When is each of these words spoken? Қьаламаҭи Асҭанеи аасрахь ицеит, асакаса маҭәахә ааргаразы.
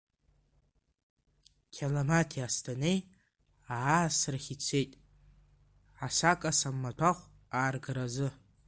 Қьаламаҭи 1.73 2.45
Асҭанеи 2.47 2.99
аасрахь 3.75 4.49
ицеит, 4.55 4.91
асакаса 6.05 6.69
маҭәахә 6.81 7.23
ааргаразы. 7.59 8.27